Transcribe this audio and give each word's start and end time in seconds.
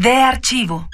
De 0.00 0.12
archivo. 0.14 0.88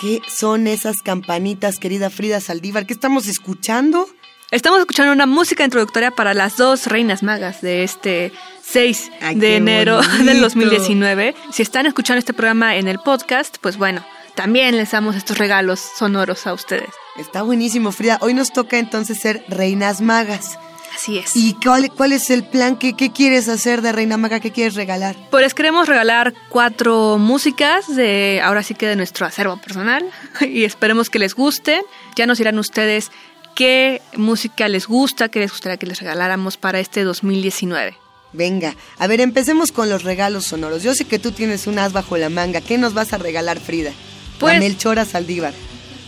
¿Qué 0.00 0.20
son 0.28 0.68
esas 0.68 0.98
campanitas, 1.02 1.78
querida 1.80 2.10
Frida 2.10 2.40
Saldívar? 2.40 2.86
¿Qué 2.86 2.92
estamos 2.94 3.26
escuchando? 3.26 4.08
Estamos 4.52 4.78
escuchando 4.78 5.12
una 5.12 5.26
música 5.26 5.64
introductoria 5.64 6.12
para 6.12 6.32
las 6.32 6.56
dos 6.56 6.86
reinas 6.86 7.24
magas 7.24 7.60
de 7.60 7.82
este 7.82 8.32
6 8.62 9.10
Ay, 9.20 9.34
de 9.34 9.56
enero 9.56 9.96
bonito. 10.02 10.24
del 10.24 10.40
2019. 10.42 11.34
Si 11.50 11.62
están 11.62 11.86
escuchando 11.86 12.20
este 12.20 12.34
programa 12.34 12.76
en 12.76 12.86
el 12.86 13.00
podcast, 13.00 13.56
pues 13.60 13.76
bueno, 13.78 14.04
también 14.36 14.76
les 14.76 14.92
damos 14.92 15.16
estos 15.16 15.38
regalos 15.38 15.80
sonoros 15.80 16.46
a 16.46 16.52
ustedes. 16.52 16.90
Está 17.16 17.42
buenísimo, 17.42 17.90
Frida. 17.90 18.18
Hoy 18.20 18.34
nos 18.34 18.52
toca 18.52 18.78
entonces 18.78 19.18
ser 19.18 19.44
reinas 19.48 20.00
magas. 20.00 20.56
Así 20.94 21.18
es. 21.18 21.34
¿Y 21.34 21.54
cuál, 21.54 21.90
cuál 21.90 22.12
es 22.12 22.30
el 22.30 22.44
plan? 22.44 22.76
¿Qué, 22.76 22.94
¿Qué 22.94 23.10
quieres 23.10 23.48
hacer 23.48 23.82
de 23.82 23.92
reina 23.92 24.16
maga? 24.16 24.40
¿Qué 24.40 24.52
quieres 24.52 24.74
regalar? 24.74 25.16
Pues 25.30 25.52
queremos 25.54 25.88
regalar 25.88 26.34
cuatro 26.48 27.18
músicas 27.18 27.94
de 27.94 28.40
ahora 28.42 28.62
sí 28.62 28.74
que 28.74 28.86
de 28.86 28.96
nuestro 28.96 29.26
acervo 29.26 29.56
personal 29.56 30.04
y 30.40 30.64
esperemos 30.64 31.10
que 31.10 31.18
les 31.18 31.34
guste. 31.34 31.82
Ya 32.16 32.26
nos 32.26 32.38
dirán 32.38 32.58
ustedes 32.58 33.10
qué 33.54 34.02
música 34.16 34.68
les 34.68 34.86
gusta, 34.86 35.28
qué 35.28 35.40
les 35.40 35.50
gustaría 35.50 35.76
que 35.78 35.86
les 35.86 36.00
regaláramos 36.00 36.56
para 36.56 36.78
este 36.80 37.02
2019. 37.02 37.96
Venga, 38.32 38.74
a 38.98 39.06
ver, 39.06 39.20
empecemos 39.20 39.70
con 39.70 39.88
los 39.88 40.02
regalos 40.02 40.44
sonoros. 40.46 40.82
Yo 40.82 40.94
sé 40.94 41.04
que 41.04 41.20
tú 41.20 41.30
tienes 41.32 41.66
un 41.68 41.78
as 41.78 41.92
bajo 41.92 42.16
la 42.16 42.30
manga. 42.30 42.60
¿Qué 42.60 42.78
nos 42.78 42.92
vas 42.94 43.12
a 43.12 43.18
regalar, 43.18 43.60
Frida? 43.60 43.92
Pues- 44.40 44.58
Melchora 44.58 45.04
Saldívar. 45.04 45.54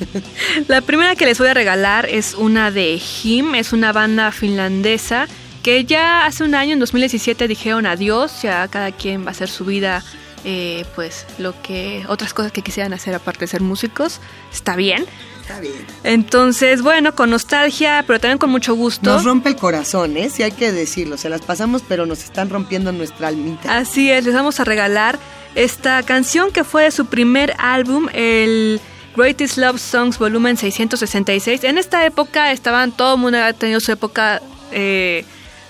La 0.68 0.80
primera 0.80 1.16
que 1.16 1.26
les 1.26 1.38
voy 1.38 1.48
a 1.48 1.54
regalar 1.54 2.06
es 2.08 2.34
una 2.34 2.70
de 2.70 3.00
Him, 3.22 3.54
es 3.54 3.72
una 3.72 3.92
banda 3.92 4.32
finlandesa 4.32 5.26
que 5.66 5.84
ya 5.84 6.26
hace 6.26 6.44
un 6.44 6.54
año, 6.54 6.74
en 6.74 6.78
2017, 6.78 7.48
dijeron 7.48 7.86
adiós, 7.86 8.40
ya 8.40 8.68
cada 8.68 8.92
quien 8.92 9.24
va 9.24 9.28
a 9.28 9.30
hacer 9.32 9.48
su 9.48 9.64
vida, 9.64 10.04
eh, 10.44 10.84
pues 10.94 11.26
lo 11.38 11.60
que, 11.60 12.04
otras 12.06 12.32
cosas 12.34 12.52
que 12.52 12.62
quisieran 12.62 12.92
hacer 12.92 13.16
aparte 13.16 13.40
de 13.40 13.46
ser 13.48 13.62
músicos, 13.62 14.20
está 14.52 14.76
bien. 14.76 15.04
Está 15.40 15.58
bien. 15.58 15.84
Entonces, 16.04 16.82
bueno, 16.82 17.16
con 17.16 17.30
nostalgia, 17.30 18.04
pero 18.06 18.20
también 18.20 18.38
con 18.38 18.50
mucho 18.50 18.76
gusto. 18.76 19.10
Nos 19.10 19.24
rompe 19.24 19.48
el 19.48 19.56
corazón, 19.56 20.16
¿eh? 20.16 20.30
Sí 20.30 20.44
hay 20.44 20.52
que 20.52 20.70
decirlo. 20.70 21.16
Se 21.16 21.28
las 21.28 21.40
pasamos, 21.40 21.82
pero 21.88 22.06
nos 22.06 22.22
están 22.22 22.48
rompiendo 22.48 22.92
nuestra 22.92 23.26
almita. 23.26 23.76
Así 23.76 24.08
es, 24.08 24.24
les 24.24 24.34
vamos 24.34 24.60
a 24.60 24.64
regalar 24.64 25.18
esta 25.56 26.04
canción 26.04 26.52
que 26.52 26.62
fue 26.62 26.84
de 26.84 26.90
su 26.92 27.06
primer 27.06 27.54
álbum, 27.58 28.08
el 28.12 28.80
Greatest 29.16 29.56
Love 29.56 29.80
Songs 29.80 30.18
Volumen 30.18 30.56
666. 30.56 31.64
En 31.64 31.78
esta 31.78 32.04
época 32.04 32.52
estaban, 32.52 32.92
todo 32.92 33.14
el 33.14 33.20
mundo 33.20 33.38
había 33.38 33.52
tenido 33.52 33.80
su 33.80 33.90
época 33.92 34.42
eh, 34.72 35.24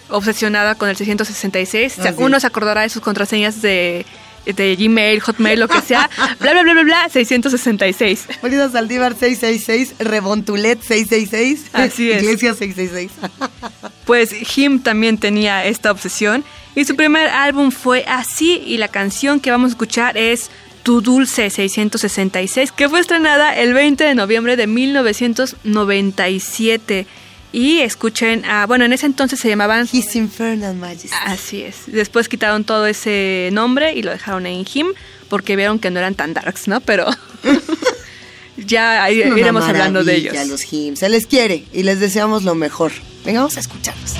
obsesionada 0.09 0.75
con 0.75 0.89
el 0.89 0.97
666. 0.97 1.99
O 1.99 2.03
sea, 2.03 2.11
Así 2.11 2.23
uno 2.23 2.41
se 2.41 2.47
acordará 2.47 2.83
de 2.83 2.89
sus 2.89 3.03
contraseñas 3.03 3.63
de, 3.63 4.05
de 4.45 4.77
Gmail, 4.77 5.21
Hotmail, 5.21 5.61
lo 5.61 5.69
que 5.69 5.81
sea. 5.81 6.11
bla, 6.41 6.53
bla, 6.53 6.63
bla, 6.63 6.73
bla, 6.73 6.83
bla, 6.83 7.09
666. 7.09 8.29
Frida 8.41 8.71
Saldívar 8.71 9.15
666, 9.15 9.95
Rebontulet 9.99 10.83
666, 10.83 11.71
Así 11.73 12.11
es. 12.11 12.23
Iglesia 12.23 12.55
666. 12.55 13.13
Pues 14.07 14.57
Him 14.57 14.85
también 14.85 15.19
tenía 15.19 15.65
esta 15.65 15.91
obsesión 15.91 16.45
y 16.77 16.85
su 16.85 16.95
primer 16.95 17.29
álbum 17.29 17.73
fue 17.73 18.05
así 18.07 18.63
y 18.65 18.77
la 18.77 18.87
canción 18.87 19.41
que 19.41 19.51
vamos 19.51 19.71
a 19.71 19.73
escuchar 19.73 20.17
es 20.17 20.49
Tu 20.87 21.01
Dulce 21.01 21.51
666 21.51 22.71
que 22.71 22.89
fue 22.89 23.01
estrenada 23.01 23.57
el 23.57 23.75
20 23.75 24.05
de 24.05 24.15
noviembre 24.15 24.55
de 24.55 24.69
1997 24.69 27.09
y 27.51 27.81
escuchen, 27.81 28.45
a, 28.45 28.67
bueno 28.67 28.85
en 28.85 28.93
ese 28.93 29.07
entonces 29.07 29.41
se 29.41 29.49
llamaban 29.49 29.89
His 29.91 30.15
Infernal 30.15 30.77
Majesty. 30.77 31.11
Así 31.25 31.63
es. 31.63 31.87
Después 31.89 32.29
quitaron 32.29 32.63
todo 32.63 32.87
ese 32.87 33.49
nombre 33.53 33.95
y 33.95 34.05
lo 34.05 34.13
dejaron 34.13 34.47
en 34.47 34.65
Him 34.73 34.87
porque 35.29 35.57
vieron 35.57 35.81
que 35.81 35.91
no 35.91 35.99
eran 35.99 36.15
tan 36.15 36.35
darks, 36.35 36.69
¿no? 36.69 36.81
Pero 36.81 37.07
ya 38.57 39.03
ahí 39.03 39.17
iremos 39.17 39.65
hablando 39.65 40.05
de 40.05 40.15
ellos. 40.15 40.35
maravilla, 40.35 40.53
los 40.53 40.73
hymns. 40.73 41.01
Se 41.01 41.09
les 41.09 41.27
quiere 41.27 41.65
y 41.73 41.83
les 41.83 41.99
deseamos 41.99 42.45
lo 42.45 42.55
mejor. 42.55 42.93
Venga, 43.25 43.41
vamos 43.41 43.57
a 43.57 43.61
escucharlos. 43.61 44.13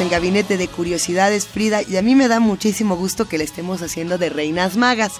En 0.00 0.08
Gabinete 0.10 0.56
de 0.56 0.68
Curiosidades, 0.68 1.46
Frida, 1.46 1.82
y 1.82 1.96
a 1.96 2.02
mí 2.02 2.14
me 2.14 2.28
da 2.28 2.40
muchísimo 2.40 2.96
gusto 2.96 3.26
que 3.28 3.38
le 3.38 3.44
estemos 3.44 3.82
haciendo 3.82 4.18
de 4.18 4.28
reinas 4.30 4.76
magas, 4.76 5.12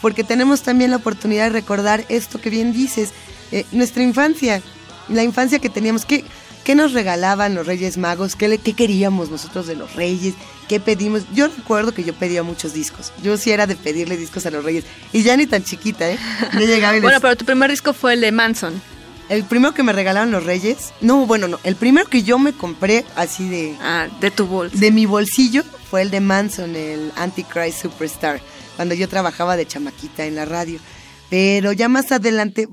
porque 0.00 0.24
tenemos 0.24 0.62
también 0.62 0.90
la 0.90 0.96
oportunidad 0.96 1.44
de 1.44 1.50
recordar 1.50 2.04
esto 2.08 2.40
que 2.40 2.50
bien 2.50 2.72
dices, 2.72 3.10
eh, 3.52 3.64
nuestra 3.72 4.02
infancia. 4.02 4.62
la 5.08 5.22
infancia 5.24 5.58
que 5.58 5.68
teníamos, 5.68 6.04
¿qué, 6.04 6.24
qué 6.64 6.74
nos 6.74 6.92
regalaban 6.92 7.54
los 7.54 7.66
Reyes 7.66 7.98
Magos? 7.98 8.36
¿Qué, 8.36 8.48
le- 8.48 8.58
¿Qué 8.58 8.72
queríamos 8.74 9.30
nosotros 9.30 9.66
de 9.66 9.74
los 9.76 9.94
Reyes? 9.94 10.34
¿Qué 10.68 10.78
pedimos? 10.80 11.22
Yo 11.34 11.48
recuerdo 11.48 11.92
que 11.92 12.04
yo 12.04 12.14
pedía 12.14 12.42
muchos 12.42 12.72
discos. 12.72 13.12
Yo 13.22 13.36
sí 13.36 13.50
era 13.50 13.66
de 13.66 13.74
pedirle 13.76 14.16
discos 14.16 14.46
a 14.46 14.50
los 14.50 14.64
Reyes. 14.64 14.84
Y 15.12 15.22
ya 15.22 15.36
ni 15.36 15.46
tan 15.46 15.64
chiquita, 15.64 16.08
¿eh? 16.10 16.18
Yo 16.54 16.60
llegaba 16.60 16.92
y 16.94 16.96
les- 17.00 17.02
Bueno, 17.02 17.20
pero 17.20 17.36
tu 17.36 17.44
primer 17.44 17.70
disco 17.70 17.92
fue 17.92 18.14
el 18.14 18.20
de 18.22 18.32
Manson. 18.32 18.80
El 19.32 19.44
primero 19.44 19.72
que 19.72 19.82
me 19.82 19.94
regalaron 19.94 20.30
los 20.30 20.44
Reyes, 20.44 20.92
no, 21.00 21.24
bueno, 21.24 21.48
no, 21.48 21.58
el 21.64 21.74
primero 21.74 22.06
que 22.06 22.22
yo 22.22 22.38
me 22.38 22.52
compré 22.52 23.06
así 23.16 23.48
de, 23.48 23.74
Ah, 23.80 24.06
de 24.20 24.30
tu 24.30 24.46
bolsa. 24.46 24.76
de 24.78 24.90
mi 24.90 25.06
bolsillo 25.06 25.62
fue 25.90 26.02
el 26.02 26.10
de 26.10 26.20
Manson, 26.20 26.76
el 26.76 27.10
Antichrist 27.16 27.80
Superstar, 27.80 28.42
cuando 28.76 28.94
yo 28.94 29.08
trabajaba 29.08 29.56
de 29.56 29.64
chamaquita 29.64 30.26
en 30.26 30.34
la 30.34 30.44
radio. 30.44 30.78
Pero 31.30 31.72
ya 31.72 31.88
más 31.88 32.12
adelante, 32.12 32.68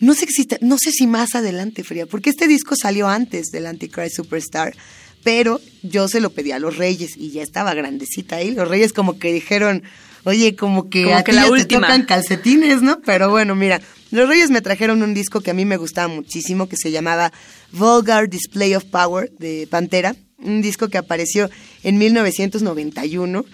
no 0.00 0.14
sé, 0.14 0.26
si, 0.28 0.48
no 0.62 0.78
sé 0.78 0.90
si 0.90 1.06
más 1.06 1.34
adelante, 1.34 1.84
Fría, 1.84 2.06
porque 2.06 2.30
este 2.30 2.48
disco 2.48 2.76
salió 2.76 3.06
antes 3.06 3.50
del 3.50 3.66
Antichrist 3.66 4.16
Superstar, 4.16 4.74
pero 5.22 5.60
yo 5.82 6.08
se 6.08 6.20
lo 6.20 6.30
pedí 6.30 6.52
a 6.52 6.58
los 6.58 6.78
Reyes 6.78 7.14
y 7.18 7.30
ya 7.30 7.42
estaba 7.42 7.74
grandecita 7.74 8.36
ahí. 8.36 8.52
Los 8.52 8.68
Reyes 8.68 8.94
como 8.94 9.18
que 9.18 9.34
dijeron, 9.34 9.82
oye, 10.24 10.56
como 10.56 10.88
que 10.90 11.04
Como 11.04 11.16
a 11.16 11.22
que 11.22 11.32
ti 11.32 11.36
la 11.36 11.42
ya 11.42 11.48
te 11.48 11.52
última. 11.52 11.86
tocan 11.86 12.04
calcetines, 12.04 12.82
¿no? 12.82 13.00
Pero 13.04 13.30
bueno, 13.30 13.54
mira, 13.54 13.80
los 14.10 14.28
Reyes 14.28 14.50
me 14.50 14.60
trajeron 14.60 15.02
un 15.02 15.14
disco 15.14 15.40
que 15.40 15.50
a 15.50 15.54
mí 15.54 15.64
me 15.64 15.76
gustaba 15.76 16.08
muchísimo, 16.08 16.68
que 16.68 16.76
se 16.76 16.90
llamaba 16.90 17.32
Vulgar 17.72 18.28
Display 18.28 18.74
of 18.74 18.84
Power 18.84 19.30
de 19.38 19.66
Pantera, 19.70 20.14
un 20.38 20.62
disco 20.62 20.88
que 20.88 20.98
apareció 20.98 21.50
en 21.82 21.98
1991 21.98 23.44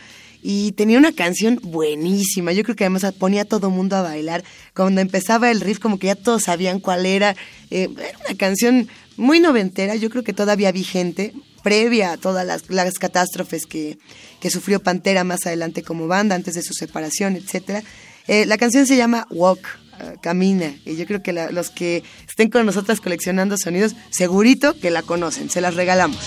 y 0.42 0.72
tenía 0.72 0.98
una 0.98 1.12
canción 1.12 1.60
buenísima. 1.62 2.52
Yo 2.52 2.62
creo 2.62 2.74
que 2.76 2.84
además 2.84 3.04
ponía 3.18 3.42
a 3.42 3.44
todo 3.44 3.70
mundo 3.70 3.96
a 3.96 4.02
bailar. 4.02 4.42
Cuando 4.74 5.00
empezaba 5.00 5.50
el 5.50 5.60
riff, 5.60 5.78
como 5.78 5.98
que 5.98 6.06
ya 6.08 6.14
todos 6.14 6.44
sabían 6.44 6.80
cuál 6.80 7.04
era. 7.06 7.36
Eh, 7.70 7.88
era 7.98 8.18
una 8.26 8.36
canción 8.38 8.88
muy 9.16 9.38
noventera, 9.38 9.96
yo 9.96 10.08
creo 10.08 10.24
que 10.24 10.32
todavía 10.32 10.72
vigente, 10.72 11.34
previa 11.62 12.12
a 12.12 12.16
todas 12.16 12.46
las, 12.46 12.68
las 12.68 12.94
catástrofes 12.98 13.66
que, 13.66 13.98
que 14.40 14.50
sufrió 14.50 14.82
Pantera 14.82 15.24
más 15.24 15.46
adelante 15.46 15.82
como 15.82 16.06
banda, 16.06 16.34
antes 16.34 16.54
de 16.54 16.62
su 16.62 16.74
separación, 16.74 17.36
etcétera. 17.36 17.82
Eh, 18.26 18.46
la 18.46 18.58
canción 18.58 18.86
se 18.86 18.96
llama 18.96 19.26
Walk, 19.30 19.66
eh, 20.00 20.16
Camina, 20.22 20.74
y 20.84 20.96
yo 20.96 21.06
creo 21.06 21.22
que 21.22 21.32
los 21.32 21.70
que 21.70 22.02
estén 22.28 22.50
con 22.50 22.64
nosotras 22.66 23.00
coleccionando 23.00 23.56
sonidos, 23.56 23.94
segurito 24.10 24.78
que 24.78 24.90
la 24.90 25.02
conocen, 25.02 25.50
se 25.50 25.60
las 25.60 25.74
regalamos. 25.74 26.18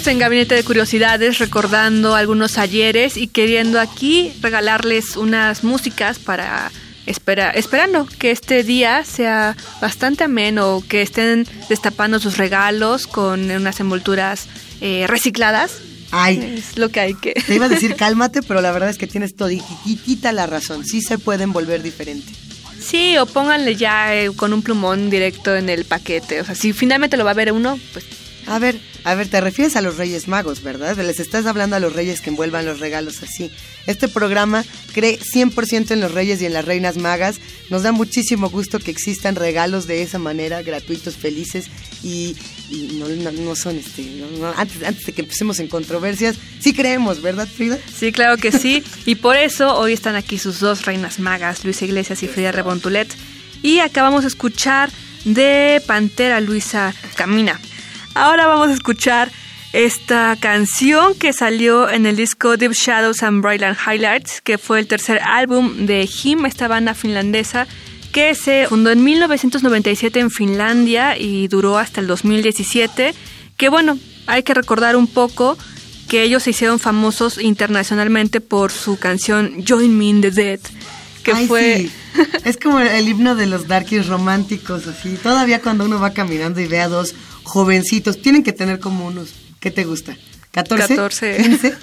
Estamos 0.00 0.14
en 0.14 0.18
Gabinete 0.20 0.54
de 0.54 0.64
Curiosidades 0.64 1.38
recordando 1.38 2.14
algunos 2.14 2.56
ayeres 2.56 3.18
y 3.18 3.26
queriendo 3.26 3.78
aquí 3.78 4.32
regalarles 4.40 5.18
unas 5.18 5.62
músicas 5.62 6.18
para 6.18 6.72
espera, 7.04 7.50
esperando 7.50 8.06
que 8.06 8.30
este 8.30 8.64
día 8.64 9.04
sea 9.04 9.58
bastante 9.78 10.24
ameno, 10.24 10.82
que 10.88 11.02
estén 11.02 11.46
destapando 11.68 12.18
sus 12.18 12.38
regalos 12.38 13.06
con 13.06 13.50
unas 13.50 13.78
envolturas 13.80 14.46
eh, 14.80 15.04
recicladas. 15.06 15.82
Ay, 16.12 16.56
Es 16.56 16.78
lo 16.78 16.88
que 16.88 17.00
hay 17.00 17.12
que... 17.12 17.34
te 17.34 17.54
iba 17.54 17.66
a 17.66 17.68
decir 17.68 17.94
cálmate, 17.98 18.40
pero 18.42 18.62
la 18.62 18.72
verdad 18.72 18.88
es 18.88 18.96
que 18.96 19.06
tienes 19.06 19.36
toditita 19.36 20.32
la 20.32 20.46
razón. 20.46 20.86
Sí 20.86 21.02
se 21.02 21.18
pueden 21.18 21.52
volver 21.52 21.82
diferente. 21.82 22.32
Sí, 22.80 23.18
o 23.18 23.26
pónganle 23.26 23.76
ya 23.76 24.14
eh, 24.16 24.30
con 24.34 24.54
un 24.54 24.62
plumón 24.62 25.10
directo 25.10 25.54
en 25.54 25.68
el 25.68 25.84
paquete. 25.84 26.40
O 26.40 26.44
sea, 26.46 26.54
si 26.54 26.72
finalmente 26.72 27.18
lo 27.18 27.26
va 27.26 27.32
a 27.32 27.34
ver 27.34 27.52
uno, 27.52 27.78
pues 27.92 28.06
A 28.50 28.58
ver, 28.58 28.80
a 29.04 29.14
ver, 29.14 29.28
te 29.28 29.40
refieres 29.40 29.76
a 29.76 29.80
los 29.80 29.96
Reyes 29.96 30.26
Magos, 30.26 30.64
¿verdad? 30.64 30.98
Les 30.98 31.20
estás 31.20 31.46
hablando 31.46 31.76
a 31.76 31.78
los 31.78 31.92
Reyes 31.92 32.20
que 32.20 32.30
envuelvan 32.30 32.66
los 32.66 32.80
regalos 32.80 33.22
así. 33.22 33.48
Este 33.86 34.08
programa 34.08 34.64
cree 34.92 35.20
100% 35.20 35.92
en 35.92 36.00
los 36.00 36.10
Reyes 36.10 36.42
y 36.42 36.46
en 36.46 36.54
las 36.54 36.64
Reinas 36.64 36.96
Magas. 36.96 37.36
Nos 37.68 37.84
da 37.84 37.92
muchísimo 37.92 38.50
gusto 38.50 38.80
que 38.80 38.90
existan 38.90 39.36
regalos 39.36 39.86
de 39.86 40.02
esa 40.02 40.18
manera, 40.18 40.62
gratuitos, 40.62 41.16
felices 41.16 41.66
y, 42.02 42.34
no, 42.98 43.54
son 43.54 43.78
este. 43.78 44.24
antes, 44.56 44.82
antes 44.82 45.06
de 45.06 45.12
que 45.12 45.20
empecemos 45.20 45.60
en 45.60 45.68
controversias, 45.68 46.36
sí 46.58 46.72
creemos, 46.72 47.22
¿verdad, 47.22 47.46
Frida? 47.46 47.78
Sí, 47.96 48.10
claro 48.10 48.36
que 48.36 48.50
sí. 48.50 48.82
Y 49.06 49.14
por 49.14 49.36
eso 49.36 49.78
hoy 49.78 49.92
están 49.92 50.16
aquí 50.16 50.38
sus 50.38 50.58
dos 50.58 50.86
reinas 50.86 51.20
magas, 51.20 51.64
Luisa 51.64 51.84
Iglesias 51.84 52.24
y 52.24 52.26
Frida 52.26 52.50
Rebontulet. 52.50 53.14
Y 53.62 53.78
acabamos 53.78 54.22
de 54.22 54.28
escuchar 54.28 54.90
de 55.24 55.80
Pantera 55.86 56.40
Luisa 56.40 56.92
Camina. 57.14 57.60
Ahora 58.14 58.46
vamos 58.46 58.68
a 58.68 58.72
escuchar 58.72 59.30
esta 59.72 60.36
canción 60.40 61.14
que 61.14 61.32
salió 61.32 61.88
en 61.88 62.06
el 62.06 62.16
disco 62.16 62.56
Deep 62.56 62.72
Shadows 62.72 63.22
and 63.22 63.40
Brightland 63.40 63.76
Highlights, 63.86 64.40
que 64.40 64.58
fue 64.58 64.80
el 64.80 64.88
tercer 64.88 65.20
álbum 65.24 65.86
de 65.86 66.08
Him, 66.22 66.44
esta 66.46 66.66
banda 66.66 66.94
finlandesa 66.94 67.66
que 68.12 68.34
se 68.34 68.66
fundó 68.68 68.90
en 68.90 69.04
1997 69.04 70.18
en 70.18 70.30
Finlandia 70.30 71.16
y 71.16 71.48
duró 71.48 71.78
hasta 71.78 72.00
el 72.00 72.06
2017. 72.08 73.14
Que 73.56 73.68
bueno, 73.68 73.98
hay 74.26 74.42
que 74.42 74.54
recordar 74.54 74.96
un 74.96 75.06
poco 75.06 75.56
que 76.08 76.22
ellos 76.22 76.42
se 76.42 76.50
hicieron 76.50 76.80
famosos 76.80 77.40
internacionalmente 77.40 78.40
por 78.40 78.72
su 78.72 78.98
canción 78.98 79.64
Join 79.66 79.96
Me 79.96 80.06
in 80.06 80.20
the 80.20 80.32
Dead, 80.32 80.58
que 81.22 81.32
Ay, 81.32 81.46
fue... 81.46 81.76
sí. 81.78 81.92
Es 82.44 82.56
como 82.56 82.80
el 82.80 83.08
himno 83.08 83.36
de 83.36 83.46
los 83.46 83.68
darkies 83.68 84.08
románticos, 84.08 84.88
así. 84.88 85.16
Todavía 85.22 85.60
cuando 85.60 85.84
uno 85.84 86.00
va 86.00 86.12
caminando 86.12 86.60
y 86.60 86.66
ve 86.66 86.80
a 86.80 86.88
dos 86.88 87.14
jovencitos, 87.50 88.22
tienen 88.22 88.42
que 88.42 88.52
tener 88.52 88.78
como 88.78 89.06
unos, 89.06 89.34
¿qué 89.58 89.70
te 89.70 89.84
gusta? 89.84 90.16
¿14? 90.52 90.88
14. 90.88 91.36
15. 91.36 91.74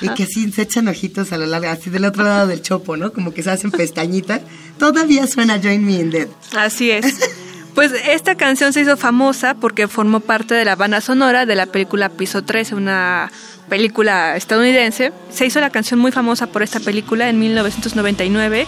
Y 0.00 0.08
que 0.10 0.26
sí 0.26 0.50
se 0.52 0.62
echan 0.62 0.88
ojitos 0.88 1.32
a 1.32 1.38
lo 1.38 1.46
largo, 1.46 1.68
así 1.68 1.90
del 1.90 2.04
otro 2.04 2.24
lado 2.24 2.46
del 2.46 2.62
chopo, 2.62 2.96
¿no? 2.96 3.12
Como 3.12 3.32
que 3.32 3.42
se 3.42 3.50
hacen 3.50 3.70
pestañita. 3.70 4.40
Todavía 4.78 5.26
suena 5.26 5.60
Join 5.60 5.84
Me 5.84 5.94
in 5.94 6.10
Dead. 6.10 6.28
Así 6.56 6.90
es. 6.90 7.30
Pues 7.74 7.92
esta 7.92 8.34
canción 8.34 8.72
se 8.72 8.80
hizo 8.80 8.96
famosa 8.96 9.54
porque 9.54 9.86
formó 9.86 10.20
parte 10.20 10.54
de 10.54 10.64
la 10.64 10.74
banda 10.74 11.00
sonora 11.00 11.46
de 11.46 11.54
la 11.54 11.66
película 11.66 12.08
Piso 12.08 12.42
13, 12.42 12.74
una 12.74 13.30
película 13.68 14.36
estadounidense. 14.36 15.12
Se 15.30 15.46
hizo 15.46 15.60
la 15.60 15.70
canción 15.70 16.00
muy 16.00 16.12
famosa 16.12 16.48
por 16.48 16.62
esta 16.62 16.80
película 16.80 17.30
en 17.30 17.38
1999 17.38 18.66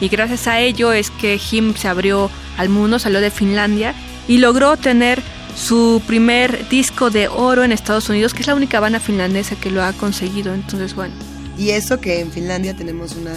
y 0.00 0.08
gracias 0.08 0.46
a 0.46 0.60
ello 0.60 0.92
es 0.92 1.10
que 1.10 1.38
Him 1.50 1.74
se 1.74 1.88
abrió 1.88 2.30
al 2.56 2.68
mundo, 2.68 2.98
salió 2.98 3.20
de 3.20 3.30
Finlandia 3.30 3.94
y 4.26 4.38
logró 4.38 4.76
tener 4.76 5.22
su 5.58 6.00
primer 6.06 6.68
disco 6.68 7.10
de 7.10 7.28
oro 7.28 7.64
en 7.64 7.72
Estados 7.72 8.08
Unidos, 8.08 8.32
que 8.32 8.42
es 8.42 8.46
la 8.46 8.54
única 8.54 8.80
banda 8.80 9.00
finlandesa 9.00 9.56
que 9.56 9.70
lo 9.70 9.82
ha 9.82 9.92
conseguido. 9.92 10.54
Entonces, 10.54 10.94
bueno. 10.94 11.14
Y 11.58 11.70
eso 11.70 12.00
que 12.00 12.20
en 12.20 12.30
Finlandia 12.30 12.76
tenemos 12.76 13.16
una 13.16 13.34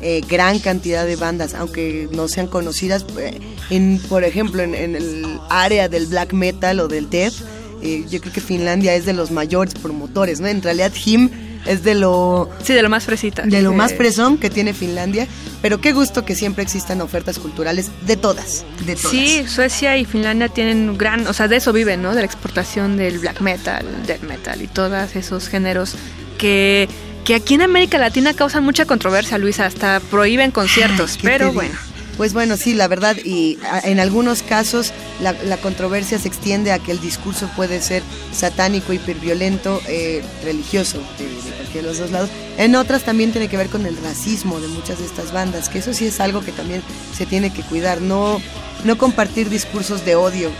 eh, 0.00 0.22
gran 0.28 0.60
cantidad 0.60 1.04
de 1.04 1.16
bandas, 1.16 1.54
aunque 1.54 2.08
no 2.12 2.28
sean 2.28 2.46
conocidas, 2.46 3.04
eh, 3.18 3.40
en, 3.70 3.98
por 4.08 4.22
ejemplo, 4.22 4.62
en, 4.62 4.74
el 4.74 5.40
área 5.50 5.88
del 5.88 6.06
black 6.06 6.32
metal 6.32 6.78
o 6.78 6.88
del 6.88 7.10
death, 7.10 7.34
eh, 7.82 8.04
yo 8.08 8.20
creo 8.20 8.32
que 8.32 8.40
Finlandia 8.40 8.94
es 8.94 9.04
de 9.04 9.12
los 9.12 9.32
mayores 9.32 9.74
promotores, 9.74 10.40
¿no? 10.40 10.46
En 10.46 10.62
realidad, 10.62 10.92
Him 11.04 11.30
es 11.66 11.82
de 11.82 11.94
lo 11.94 12.48
Sí, 12.62 12.72
de 12.74 12.82
lo 12.82 12.88
más 12.88 13.04
fresita. 13.04 13.42
de 13.42 13.62
lo 13.62 13.72
más 13.72 13.92
presón 13.92 14.38
que 14.38 14.50
tiene 14.50 14.74
Finlandia, 14.74 15.26
pero 15.62 15.80
qué 15.80 15.92
gusto 15.92 16.24
que 16.24 16.34
siempre 16.34 16.62
existan 16.62 17.00
ofertas 17.00 17.38
culturales 17.38 17.90
de 18.06 18.16
todas, 18.16 18.64
de 18.86 18.96
todas. 18.96 19.10
Sí, 19.10 19.44
Suecia 19.48 19.96
y 19.96 20.04
Finlandia 20.04 20.48
tienen 20.48 20.88
un 20.90 20.98
gran, 20.98 21.26
o 21.26 21.32
sea, 21.32 21.48
de 21.48 21.56
eso 21.56 21.72
viven, 21.72 22.02
¿no? 22.02 22.10
De 22.14 22.20
la 22.20 22.26
exportación 22.26 22.96
del 22.96 23.18
black 23.18 23.40
metal, 23.40 23.86
death 24.06 24.22
metal 24.22 24.60
y 24.62 24.66
todos 24.66 25.16
esos 25.16 25.48
géneros 25.48 25.94
que, 26.38 26.88
que 27.24 27.34
aquí 27.34 27.54
en 27.54 27.62
América 27.62 27.96
Latina 27.98 28.34
causan 28.34 28.64
mucha 28.64 28.84
controversia, 28.84 29.38
Luisa, 29.38 29.66
hasta 29.66 30.00
prohíben 30.00 30.50
conciertos, 30.50 31.12
Ay, 31.12 31.16
¿qué 31.16 31.22
te 31.22 31.28
pero 31.28 31.52
bueno. 31.52 31.74
Pues 32.16 32.32
bueno, 32.32 32.56
sí, 32.56 32.74
la 32.74 32.86
verdad, 32.88 33.16
y 33.24 33.58
a- 33.68 33.80
en 33.80 33.98
algunos 33.98 34.42
casos 34.42 34.92
la, 35.20 35.56
controversia 35.56 36.18
se 36.18 36.28
extiende 36.28 36.70
a 36.72 36.78
que 36.78 36.92
el 36.92 37.00
discurso 37.00 37.48
puede 37.56 37.80
ser 37.80 38.02
satánico, 38.32 38.92
hiperviolento, 38.92 39.80
eh, 39.88 40.22
religioso, 40.44 40.98
de, 41.18 41.24
de 41.24 41.54
de 41.74 41.82
los 41.82 41.98
dos 41.98 42.10
lados. 42.12 42.30
En 42.56 42.76
otras 42.76 43.02
también 43.02 43.32
tiene 43.32 43.48
que 43.48 43.56
ver 43.56 43.68
con 43.68 43.84
el 43.84 43.96
racismo 43.96 44.60
de 44.60 44.68
muchas 44.68 44.98
de 45.00 45.06
estas 45.06 45.32
bandas, 45.32 45.68
que 45.68 45.80
eso 45.80 45.92
sí 45.92 46.06
es 46.06 46.20
algo 46.20 46.40
que 46.40 46.52
también 46.52 46.82
se 47.16 47.26
tiene 47.26 47.52
que 47.52 47.62
cuidar, 47.62 48.00
no, 48.00 48.40
no 48.84 48.96
compartir 48.96 49.50
discursos 49.50 50.04
de 50.04 50.14
odio 50.14 50.50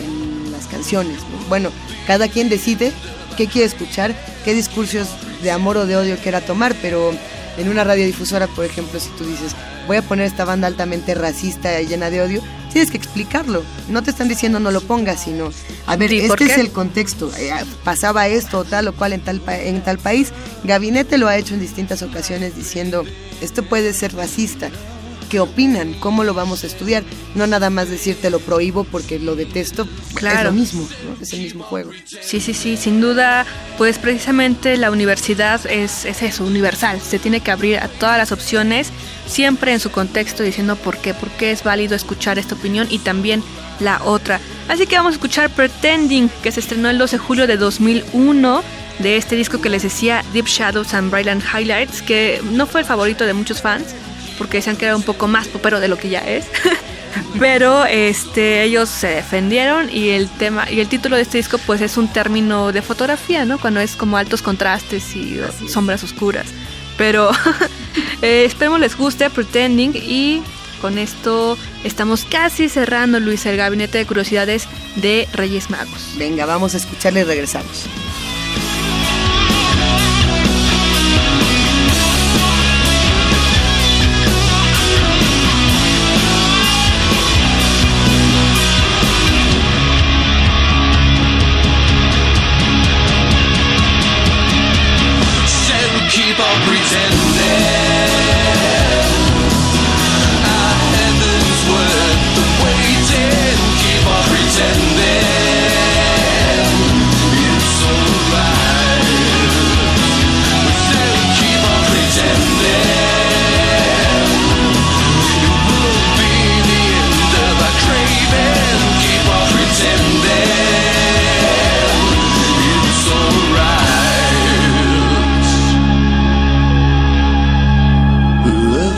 en, 0.00 0.52
las 0.52 0.66
canciones. 0.66 1.18
¿no? 1.18 1.48
Bueno, 1.48 1.70
cada 2.06 2.28
quien 2.28 2.48
decide 2.48 2.92
qué 3.36 3.48
quiere 3.48 3.66
escuchar, 3.66 4.14
qué 4.44 4.54
discursos 4.54 5.08
de 5.42 5.50
amor 5.50 5.76
o 5.76 5.86
de 5.86 5.96
odio 5.96 6.16
quiera 6.18 6.40
tomar, 6.40 6.74
pero 6.80 7.12
en 7.56 7.68
una 7.68 7.84
radiodifusora, 7.84 8.46
por 8.48 8.64
ejemplo, 8.64 8.98
si 9.00 9.10
tú 9.10 9.24
dices, 9.24 9.54
voy 9.86 9.96
a 9.98 10.02
poner 10.02 10.26
esta 10.26 10.44
banda 10.44 10.66
altamente 10.66 11.14
racista 11.14 11.80
y 11.80 11.86
llena 11.86 12.10
de 12.10 12.22
odio, 12.22 12.42
tienes 12.72 12.90
que 12.90 12.96
explicarlo. 12.96 13.62
No 13.88 14.02
te 14.02 14.10
están 14.10 14.28
diciendo 14.28 14.58
no 14.60 14.70
lo 14.70 14.80
pongas, 14.80 15.22
sino, 15.24 15.50
a 15.86 15.96
ver, 15.96 16.12
¿Y 16.12 16.26
por 16.26 16.40
este 16.40 16.52
es 16.54 16.58
el 16.58 16.70
contexto. 16.72 17.30
eh, 17.36 17.52
pasaba 17.84 18.26
esto 18.28 18.58
o 18.60 18.64
tal 18.64 18.88
o 18.88 18.92
cual 18.94 19.12
en 19.12 19.20
tal, 19.20 19.40
en 19.48 19.82
tal 19.82 19.98
país. 19.98 20.32
Gabinete 20.64 21.18
lo 21.18 21.28
ha 21.28 21.36
hecho 21.36 21.54
en 21.54 21.60
distintas 21.60 22.02
ocasiones 22.02 22.56
diciendo, 22.56 23.04
esto 23.40 23.62
puede 23.62 23.92
ser 23.92 24.14
racista. 24.14 24.70
¿Qué 25.34 25.40
opinan? 25.40 25.94
¿Cómo 25.94 26.22
lo 26.22 26.32
vamos 26.32 26.62
a 26.62 26.68
estudiar? 26.68 27.02
No 27.34 27.48
nada 27.48 27.68
más 27.68 27.90
decir 27.90 28.16
te 28.22 28.30
lo 28.30 28.38
prohíbo 28.38 28.84
porque 28.84 29.18
lo 29.18 29.34
detesto. 29.34 29.82
Es 29.82 30.14
Claro. 30.14 30.50
lo 30.50 30.52
mismo, 30.52 30.88
¿no? 31.04 31.20
es 31.20 31.32
el 31.32 31.40
mismo 31.40 31.64
juego. 31.64 31.90
Sí, 32.22 32.38
sí, 32.38 32.54
sí, 32.54 32.76
sin 32.76 33.00
duda, 33.00 33.44
pues 33.76 33.98
precisamente 33.98 34.76
la 34.76 34.92
universidad 34.92 35.60
es, 35.66 36.04
es 36.04 36.22
eso, 36.22 36.44
universal. 36.44 37.00
Se 37.00 37.18
tiene 37.18 37.40
que 37.40 37.50
abrir 37.50 37.80
a 37.80 37.88
todas 37.88 38.16
las 38.16 38.30
opciones, 38.30 38.90
siempre 39.26 39.72
en 39.72 39.80
su 39.80 39.90
contexto, 39.90 40.44
diciendo 40.44 40.76
por 40.76 40.98
qué, 40.98 41.14
por 41.14 41.30
qué 41.30 41.50
es 41.50 41.64
válido 41.64 41.96
escuchar 41.96 42.38
esta 42.38 42.54
opinión 42.54 42.86
y 42.88 43.00
también 43.00 43.42
la 43.80 44.04
otra. 44.04 44.38
Así 44.68 44.86
que 44.86 44.94
vamos 44.94 45.14
a 45.14 45.16
escuchar 45.16 45.50
Pretending, 45.50 46.30
que 46.44 46.52
se 46.52 46.60
estrenó 46.60 46.90
el 46.90 46.98
12 46.98 47.16
de 47.16 47.18
julio 47.18 47.46
de 47.48 47.56
2001, 47.56 48.62
de 49.00 49.16
este 49.16 49.34
disco 49.34 49.60
que 49.60 49.68
les 49.68 49.82
decía 49.82 50.24
Deep 50.32 50.46
Shadows 50.46 50.94
and 50.94 51.10
Brilliant 51.10 51.42
Highlights, 51.42 52.02
que 52.02 52.40
no 52.52 52.68
fue 52.68 52.82
el 52.82 52.86
favorito 52.86 53.26
de 53.26 53.32
muchos 53.34 53.60
fans, 53.60 53.96
porque 54.38 54.58
decían 54.58 54.76
que 54.76 54.86
era 54.86 54.96
un 54.96 55.02
poco 55.02 55.26
más 55.28 55.48
popero 55.48 55.80
de 55.80 55.88
lo 55.88 55.96
que 55.96 56.08
ya 56.08 56.20
es. 56.20 56.46
Pero 57.38 57.84
este 57.84 58.64
ellos 58.64 58.88
se 58.88 59.08
defendieron 59.08 59.88
y 59.90 60.10
el 60.10 60.28
tema 60.28 60.70
y 60.70 60.80
el 60.80 60.88
título 60.88 61.16
de 61.16 61.22
este 61.22 61.38
disco 61.38 61.58
pues 61.58 61.80
es 61.80 61.96
un 61.96 62.08
término 62.08 62.72
de 62.72 62.82
fotografía, 62.82 63.44
¿no? 63.44 63.58
Cuando 63.58 63.80
es 63.80 63.96
como 63.96 64.16
altos 64.16 64.42
contrastes 64.42 65.14
y 65.14 65.40
sombras 65.68 66.02
oscuras. 66.02 66.46
Pero 66.96 67.30
eh, 68.22 68.44
esperemos 68.44 68.80
les 68.80 68.96
guste 68.96 69.30
Pretending 69.30 69.92
y 69.94 70.42
con 70.80 70.98
esto 70.98 71.56
estamos 71.82 72.24
casi 72.24 72.68
cerrando 72.68 73.18
Luis 73.20 73.46
el 73.46 73.56
gabinete 73.56 73.98
de 73.98 74.06
curiosidades 74.06 74.68
de 74.96 75.28
Reyes 75.32 75.70
Magos. 75.70 76.14
Venga, 76.16 76.46
vamos 76.46 76.74
a 76.74 76.76
escucharle 76.76 77.20
y 77.20 77.24
regresamos. 77.24 77.86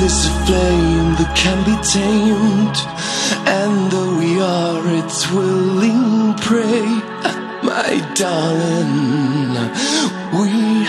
Is 0.02 0.26
a 0.26 0.30
flame 0.46 1.14
that 1.18 1.32
can 1.36 1.58
be 1.64 1.76
tamed, 1.94 2.76
and 3.46 3.90
though 3.90 4.18
we 4.18 4.40
are 4.40 4.82
its 5.00 5.30
willing 5.30 6.34
prey, 6.34 6.86
my 7.62 7.92
darling, 8.14 9.54
we 10.40 10.86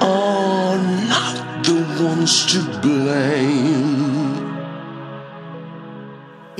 are 0.00 0.78
not 1.08 1.64
the 1.64 1.80
ones 2.04 2.46
to 2.52 2.60
blame. 2.80 4.03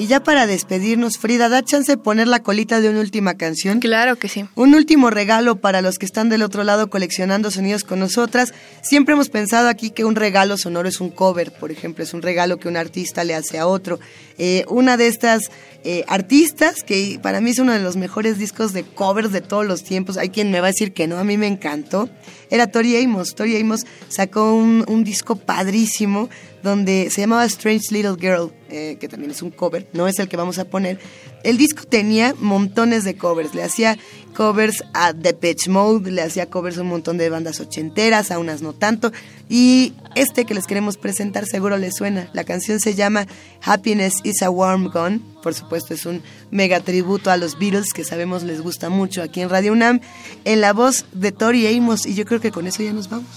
Y 0.05 0.07
ya 0.07 0.23
para 0.23 0.47
despedirnos, 0.47 1.17
Frida, 1.17 1.49
da 1.49 1.63
chance 1.63 1.91
de 1.91 1.97
poner 1.97 2.29
la 2.29 2.43
colita 2.43 2.83
de 2.83 2.91
una 2.91 3.01
última 3.01 3.39
canción. 3.39 3.81
Claro 3.81 4.17
que 4.17 4.29
sí. 4.29 4.45
Un 4.55 4.75
último 4.75 5.09
regalo 5.09 5.57
para 5.57 5.81
los 5.81 5.97
que 5.97 6.05
están 6.05 6.29
del 6.29 6.43
otro 6.43 6.63
lado 6.63 6.91
coleccionando 6.91 7.51
sonidos 7.51 7.85
con 7.85 8.01
nosotras. 8.01 8.53
Siempre 8.83 9.15
hemos 9.15 9.31
pensado 9.31 9.67
aquí 9.67 9.89
que 9.89 10.05
un 10.05 10.15
regalo 10.15 10.59
sonoro 10.59 10.91
es 10.91 11.01
un 11.01 11.09
cover, 11.09 11.53
por 11.53 11.73
ejemplo, 11.73 12.05
es 12.05 12.13
un 12.13 12.21
regalo 12.21 12.59
que 12.59 12.69
un 12.69 12.77
artista 12.77 13.25
le 13.25 13.35
hace 13.35 13.59
a 13.59 13.67
otro. 13.67 13.99
Eh, 14.37 14.67
una 14.69 14.99
de 14.99 15.07
estas 15.07 15.45
eh, 15.85 16.05
artistas, 16.07 16.83
que 16.83 17.19
para 17.23 17.41
mí 17.41 17.53
es 17.53 17.59
uno 17.59 17.73
de 17.73 17.81
los 17.81 17.97
mejores 17.97 18.37
discos 18.37 18.75
de 18.75 18.83
covers 18.83 19.33
de 19.33 19.41
todos 19.41 19.65
los 19.65 19.85
tiempos, 19.85 20.19
hay 20.19 20.29
quien 20.29 20.51
me 20.51 20.61
va 20.61 20.67
a 20.67 20.73
decir 20.73 20.93
que 20.93 21.07
no, 21.07 21.17
a 21.17 21.25
mí 21.25 21.39
me 21.39 21.47
encantó, 21.47 22.11
era 22.51 22.67
Tori 22.67 23.03
Amos. 23.03 23.35
Tori 23.35 23.59
Amos 23.59 23.87
sacó 24.11 24.53
un, 24.53 24.85
un 24.87 25.03
disco 25.03 25.37
padrísimo 25.37 26.29
donde 26.65 27.11
se 27.11 27.21
llamaba 27.21 27.45
Strange 27.45 27.93
Little 27.93 28.17
Girl, 28.19 28.51
eh, 28.71 28.97
que 28.99 29.07
también 29.07 29.31
es 29.31 29.43
un 29.43 29.51
cover, 29.51 29.87
no 29.93 30.09
es 30.09 30.19
el 30.19 30.29
que 30.29 30.37
vamos 30.37 30.59
a 30.59 30.65
poner. 30.65 30.99
El 31.45 31.59
disco 31.59 31.85
tenía 31.85 32.35
montones 32.41 33.05
de 33.05 33.17
covers, 33.17 33.55
le 33.55 33.63
hacía 33.63 33.99
covers 34.35 34.83
a 34.95 35.13
Depeche 35.13 35.71
Mode, 35.71 36.11
le 36.11 36.23
hacía 36.23 36.47
covers 36.47 36.79
a 36.79 36.81
un 36.81 36.89
montón 36.89 37.19
de 37.19 37.29
bandas 37.29 37.61
ochenteras, 37.61 38.31
a 38.31 38.39
unas 38.39 38.63
no 38.63 38.73
tanto, 38.73 39.13
y 39.49 39.93
este 40.17 40.47
que 40.47 40.55
les 40.55 40.67
queremos 40.67 40.97
presentar 40.97 41.47
seguro 41.47 41.77
les 41.77 41.95
suena. 41.95 42.31
La 42.33 42.45
canción 42.45 42.81
se 42.81 42.95
llama 42.95 43.27
Happiness 43.63 44.15
is 44.25 44.43
a 44.43 44.49
Warm 44.49 44.89
Gun, 44.89 45.23
por 45.43 45.53
supuesto 45.53 45.93
es 45.93 46.07
un 46.07 46.23
mega 46.51 46.81
tributo 46.81 47.31
a 47.31 47.37
los 47.37 47.59
Beatles 47.59 47.93
que 47.93 48.05
sabemos 48.05 48.43
les 48.43 48.63
gusta 48.63 48.89
mucho 48.89 49.23
aquí 49.23 49.43
en 49.43 49.51
Radio 49.51 49.73
UNAM, 49.73 50.01
en 50.47 50.63
la 50.63 50.73
voz 50.73 51.05
de 51.13 51.31
Tori 51.31 51.67
Amos, 51.67 52.07
y 52.07 52.15
yo 52.15 52.25
creo 52.25 52.41
que 52.41 52.51
con 52.51 52.67
eso 52.67 52.83
ya 52.83 52.95
nos 52.95 53.11
vamos. 53.11 53.29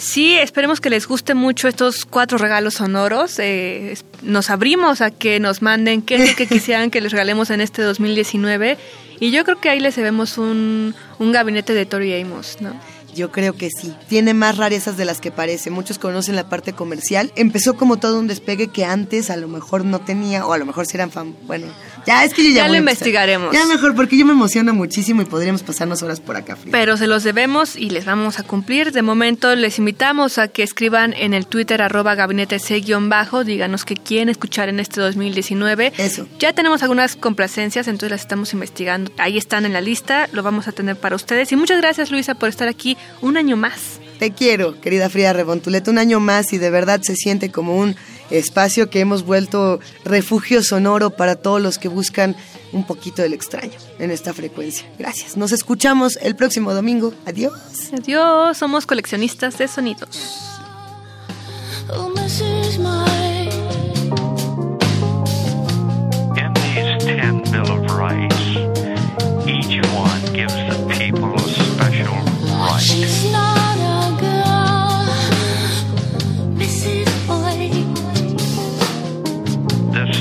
Sí, 0.00 0.32
esperemos 0.38 0.80
que 0.80 0.88
les 0.88 1.06
guste 1.06 1.34
mucho 1.34 1.68
estos 1.68 2.06
cuatro 2.06 2.38
regalos 2.38 2.74
sonoros. 2.74 3.38
Eh, 3.38 3.98
nos 4.22 4.48
abrimos 4.48 5.02
a 5.02 5.10
que 5.10 5.38
nos 5.40 5.60
manden 5.60 6.00
qué 6.00 6.14
es 6.14 6.30
lo 6.30 6.36
que 6.36 6.46
quisieran 6.48 6.90
que 6.90 7.02
les 7.02 7.12
regalemos 7.12 7.50
en 7.50 7.60
este 7.60 7.82
2019. 7.82 8.78
Y 9.20 9.30
yo 9.30 9.44
creo 9.44 9.60
que 9.60 9.68
ahí 9.68 9.78
les 9.78 9.96
debemos 9.96 10.38
un, 10.38 10.94
un 11.18 11.32
gabinete 11.32 11.74
de 11.74 11.84
Tori 11.84 12.18
Amos, 12.18 12.56
¿no? 12.62 12.74
Yo 13.14 13.32
creo 13.32 13.54
que 13.54 13.70
sí. 13.70 13.94
Tiene 14.08 14.34
más 14.34 14.56
rarezas 14.56 14.96
de 14.96 15.04
las 15.04 15.20
que 15.20 15.30
parece. 15.30 15.70
Muchos 15.70 15.98
conocen 15.98 16.36
la 16.36 16.48
parte 16.48 16.72
comercial. 16.72 17.32
Empezó 17.36 17.76
como 17.76 17.98
todo 17.98 18.18
un 18.18 18.26
despegue 18.26 18.68
que 18.68 18.84
antes 18.84 19.30
a 19.30 19.36
lo 19.36 19.48
mejor 19.48 19.84
no 19.84 20.00
tenía, 20.00 20.46
o 20.46 20.52
a 20.52 20.58
lo 20.58 20.66
mejor 20.66 20.86
si 20.86 20.96
eran 20.96 21.10
fan. 21.10 21.34
Bueno, 21.46 21.66
ya 22.06 22.24
es 22.24 22.34
que 22.34 22.42
yo 22.42 22.50
ya. 22.50 22.66
Ya 22.66 22.68
lo 22.68 22.76
investigaremos. 22.76 23.52
Ya 23.52 23.66
mejor, 23.66 23.94
porque 23.94 24.16
yo 24.16 24.26
me 24.26 24.32
emociono 24.32 24.74
muchísimo 24.74 25.22
y 25.22 25.24
podríamos 25.24 25.62
pasarnos 25.62 26.02
horas 26.02 26.20
por 26.20 26.36
acá, 26.36 26.56
Frida. 26.56 26.72
Pero 26.72 26.96
se 26.96 27.06
los 27.06 27.24
debemos 27.24 27.76
y 27.76 27.90
les 27.90 28.04
vamos 28.04 28.38
a 28.38 28.42
cumplir. 28.42 28.92
De 28.92 29.02
momento 29.02 29.54
les 29.54 29.78
invitamos 29.78 30.38
a 30.38 30.48
que 30.48 30.62
escriban 30.62 31.14
en 31.14 31.34
el 31.34 31.46
Twitter 31.46 31.82
arroba 31.82 32.14
gabinete 32.14 32.58
C-bajo, 32.58 33.44
díganos 33.44 33.84
qué 33.84 33.94
quieren 33.94 34.28
escuchar 34.28 34.68
en 34.68 34.80
este 34.80 35.00
2019. 35.00 35.92
Eso. 35.98 36.26
Ya 36.38 36.52
tenemos 36.52 36.82
algunas 36.82 37.16
complacencias, 37.16 37.88
entonces 37.88 38.10
las 38.10 38.20
estamos 38.20 38.52
investigando. 38.52 39.12
Ahí 39.18 39.38
están 39.38 39.66
en 39.66 39.72
la 39.72 39.80
lista, 39.80 40.28
lo 40.32 40.42
vamos 40.42 40.68
a 40.68 40.72
tener 40.72 40.96
para 40.96 41.16
ustedes. 41.16 41.52
Y 41.52 41.56
muchas 41.56 41.80
gracias 41.80 42.10
Luisa 42.10 42.34
por 42.34 42.48
estar 42.48 42.68
aquí 42.68 42.96
un 43.20 43.36
año 43.36 43.56
más. 43.56 44.00
Te 44.18 44.32
quiero, 44.32 44.80
querida 44.80 45.08
Frida 45.08 45.32
Rebontulet, 45.32 45.88
un 45.88 45.98
año 45.98 46.20
más 46.20 46.52
y 46.52 46.58
de 46.58 46.70
verdad 46.70 47.00
se 47.02 47.16
siente 47.16 47.50
como 47.50 47.76
un 47.76 47.96
espacio 48.30 48.90
que 48.90 49.00
hemos 49.00 49.24
vuelto 49.24 49.80
refugio 50.04 50.62
sonoro 50.62 51.10
para 51.10 51.36
todos 51.36 51.60
los 51.60 51.78
que 51.78 51.88
buscan 51.88 52.36
un 52.72 52.86
poquito 52.86 53.22
del 53.22 53.32
extraño 53.32 53.72
en 53.98 54.10
esta 54.10 54.32
frecuencia. 54.32 54.86
Gracias. 54.98 55.36
Nos 55.36 55.52
escuchamos 55.52 56.18
el 56.22 56.36
próximo 56.36 56.74
domingo. 56.74 57.14
Adiós. 57.26 57.54
Adiós, 57.92 58.58
somos 58.58 58.86
coleccionistas 58.86 59.58
de 59.58 59.68
sonidos. 59.68 60.18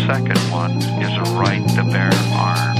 Second 0.09 0.41
one 0.51 0.75
is 1.05 1.13
a 1.17 1.25
right 1.37 1.63
to 1.75 1.83
bear 1.83 2.09
arms. 2.33 2.79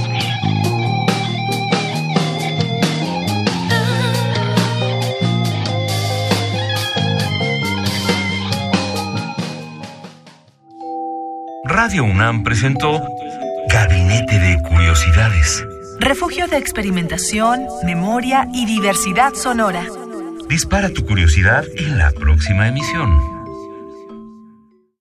Radio 11.64 12.02
UNAM 12.02 12.42
presentó 12.42 13.00
Gabinete 13.68 14.40
de 14.40 14.60
Curiosidades. 14.68 15.64
Refugio 16.00 16.48
de 16.48 16.56
experimentación, 16.56 17.64
memoria 17.84 18.48
y 18.52 18.66
diversidad 18.66 19.34
sonora. 19.34 19.84
Dispara 20.48 20.88
tu 20.90 21.06
curiosidad 21.06 21.64
en 21.76 21.96
la 21.96 22.10
próxima 22.10 22.66
emisión. 22.66 23.29